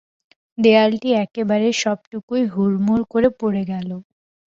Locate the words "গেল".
3.71-3.89